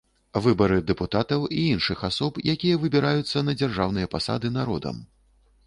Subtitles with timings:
[0.43, 4.95] Выбары дэпутатаў і іншых асоб, якія выбіраюцца на дзяржаўныя пасады народам.